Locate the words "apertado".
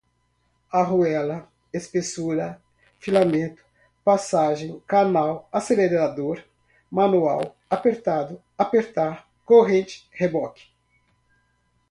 7.69-8.41